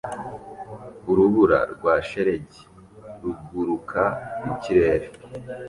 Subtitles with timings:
[1.11, 2.63] Urubura rwa shelegi
[3.21, 4.03] ruguruka
[4.45, 5.07] mu kirere